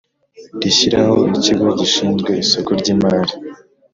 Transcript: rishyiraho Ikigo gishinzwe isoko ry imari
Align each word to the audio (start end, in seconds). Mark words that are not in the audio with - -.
rishyiraho 0.61 1.17
Ikigo 1.37 1.67
gishinzwe 1.79 2.31
isoko 2.43 2.69
ry 2.79 2.87
imari 2.93 3.33